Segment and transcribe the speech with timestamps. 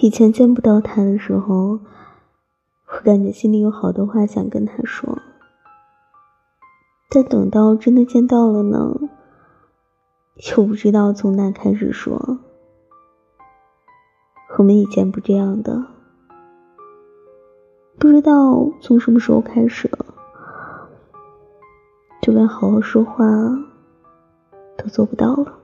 [0.00, 1.78] 以前见不到他的时候
[2.88, 5.18] 我感觉心里有好多话想跟他说。
[7.08, 8.92] 但等到真的见到了呢
[10.56, 12.40] 又不知道从哪开始说。
[14.56, 15.84] 我们以前不这样的
[17.98, 19.88] 不知道从什么时候开始
[22.20, 23.24] 就连好好说话
[24.76, 25.63] 都做不到了。